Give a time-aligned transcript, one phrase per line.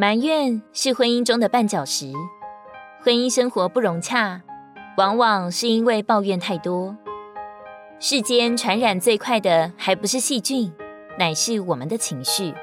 [0.00, 2.10] 埋怨是婚姻中的绊脚石，
[3.04, 4.40] 婚姻生活不融洽，
[4.96, 6.96] 往往是因为抱怨太多。
[7.98, 10.72] 世间传染最快的，还不是细菌，
[11.18, 12.54] 乃是我们的情绪。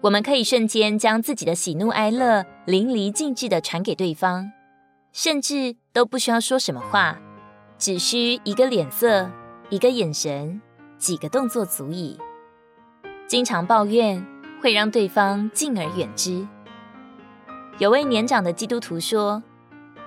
[0.00, 4.50] 我们可以瞬间将自己的喜怒哀乐淋漓尽致的传给对方，
[5.12, 7.16] 甚至都不需要说什么话，
[7.78, 9.30] 只需一个脸色、
[9.70, 10.60] 一个眼神、
[10.98, 12.18] 几个动作足矣。
[13.28, 14.26] 经常抱怨
[14.60, 16.46] 会让对方敬而远之。
[17.78, 19.42] 有位年长的基督徒说：“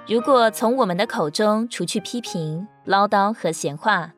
[0.08, 4.14] 如果从我们的口中除去批评、唠叨和闲话，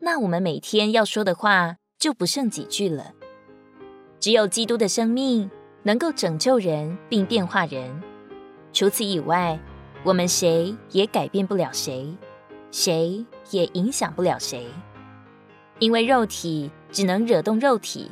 [0.00, 3.12] 那我们每天要说的话就不剩几句了。
[4.18, 5.50] 只有基督的生命
[5.82, 8.02] 能够拯救人并变化人，
[8.72, 9.58] 除此以外，
[10.02, 12.16] 我们谁也改变不了谁，
[12.70, 14.66] 谁也影响不了谁。
[15.78, 18.10] 因为肉体只能惹动肉体，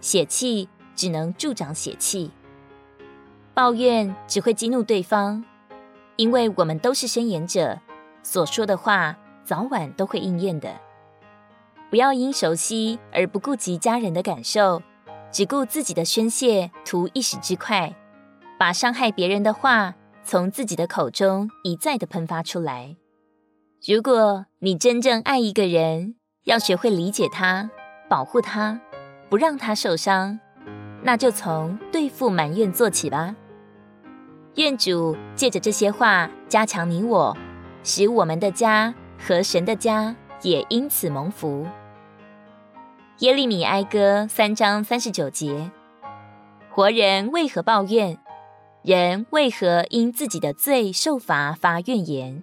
[0.00, 0.68] 血气
[0.98, 2.32] 只能助长血气。
[3.54, 5.44] 抱怨只会激怒对方。”
[6.16, 7.78] 因为我们都是申言者，
[8.24, 10.68] 所说的话早晚都会应验的。
[11.90, 14.82] 不要因熟悉而不顾及家人的感受，
[15.30, 17.94] 只顾自己的宣泄，图一时之快，
[18.58, 22.96] 把伤害别人的话从自己的口中一再的喷发出来。
[23.86, 27.70] 如果你真正爱一个人，要学会理解他，
[28.08, 28.80] 保护他，
[29.30, 30.40] 不让他受伤，
[31.02, 33.34] 那就从对付埋怨做起吧。
[34.56, 37.36] 愿主借着这些话加强你我，
[37.84, 41.66] 使我们的家和神的家也因此蒙福。
[43.18, 45.70] 耶利米哀歌三章三十九节：
[46.70, 48.18] 活人为何抱怨？
[48.82, 52.42] 人为何因自己的罪受罚发怨言？